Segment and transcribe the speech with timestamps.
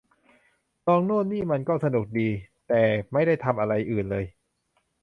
[0.87, 2.29] ลองโน่นนี่มันก็สนุกดี
[2.67, 4.25] แต่ไม่ได้ทำอะไรอื่นเลย